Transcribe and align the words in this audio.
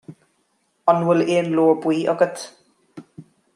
An 0.93 1.03
bhfuil 1.09 1.21
aon 1.35 1.53
leabhar 1.57 1.77
buí 1.83 2.01
agat 2.15 2.35